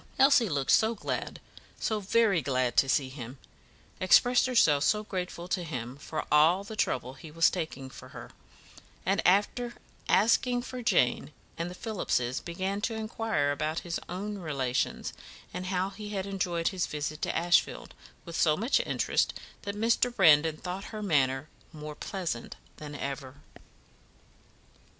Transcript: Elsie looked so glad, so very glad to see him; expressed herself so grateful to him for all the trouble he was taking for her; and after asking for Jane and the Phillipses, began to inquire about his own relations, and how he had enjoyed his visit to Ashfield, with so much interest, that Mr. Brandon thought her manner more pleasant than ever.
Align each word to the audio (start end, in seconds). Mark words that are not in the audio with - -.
Elsie 0.17 0.49
looked 0.49 0.71
so 0.71 0.95
glad, 0.95 1.39
so 1.79 1.99
very 1.99 2.41
glad 2.41 2.75
to 2.75 2.89
see 2.89 3.09
him; 3.09 3.37
expressed 3.99 4.47
herself 4.47 4.83
so 4.83 5.03
grateful 5.03 5.47
to 5.49 5.63
him 5.63 5.95
for 5.95 6.25
all 6.31 6.63
the 6.63 6.75
trouble 6.75 7.13
he 7.13 7.29
was 7.29 7.51
taking 7.51 7.87
for 7.87 8.07
her; 8.09 8.31
and 9.05 9.21
after 9.27 9.75
asking 10.09 10.63
for 10.63 10.81
Jane 10.81 11.31
and 11.55 11.69
the 11.69 11.75
Phillipses, 11.75 12.39
began 12.39 12.81
to 12.81 12.95
inquire 12.95 13.51
about 13.51 13.81
his 13.85 13.99
own 14.09 14.39
relations, 14.39 15.13
and 15.53 15.67
how 15.67 15.91
he 15.91 16.09
had 16.09 16.25
enjoyed 16.25 16.69
his 16.69 16.87
visit 16.87 17.21
to 17.21 17.37
Ashfield, 17.37 17.93
with 18.25 18.35
so 18.35 18.57
much 18.57 18.79
interest, 18.79 19.35
that 19.61 19.75
Mr. 19.75 20.11
Brandon 20.11 20.57
thought 20.57 20.85
her 20.85 21.03
manner 21.03 21.47
more 21.71 21.93
pleasant 21.93 22.55
than 22.77 22.95
ever. 22.95 23.35